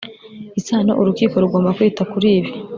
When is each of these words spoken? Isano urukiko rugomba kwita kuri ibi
Isano 0.59 0.91
urukiko 1.01 1.35
rugomba 1.43 1.75
kwita 1.77 2.01
kuri 2.11 2.27
ibi 2.37 2.51